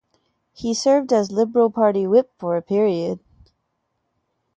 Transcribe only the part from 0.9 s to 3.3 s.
as Liberal Party whip for a period.